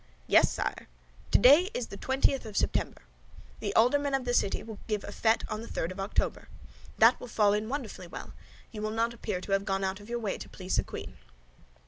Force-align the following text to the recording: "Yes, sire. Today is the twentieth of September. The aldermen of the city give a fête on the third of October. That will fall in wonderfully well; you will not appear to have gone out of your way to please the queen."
"Yes, 0.25 0.51
sire. 0.51 0.87
Today 1.29 1.69
is 1.75 1.89
the 1.89 1.95
twentieth 1.95 2.43
of 2.47 2.57
September. 2.57 3.03
The 3.59 3.71
aldermen 3.75 4.15
of 4.15 4.25
the 4.25 4.33
city 4.33 4.65
give 4.87 5.03
a 5.03 5.09
fête 5.11 5.43
on 5.47 5.61
the 5.61 5.67
third 5.67 5.91
of 5.91 5.99
October. 5.99 6.47
That 6.97 7.19
will 7.19 7.27
fall 7.27 7.53
in 7.53 7.69
wonderfully 7.69 8.07
well; 8.07 8.33
you 8.71 8.81
will 8.81 8.89
not 8.89 9.13
appear 9.13 9.41
to 9.41 9.51
have 9.51 9.63
gone 9.63 9.83
out 9.83 9.99
of 9.99 10.09
your 10.09 10.17
way 10.17 10.39
to 10.39 10.49
please 10.49 10.77
the 10.77 10.83
queen." 10.83 11.17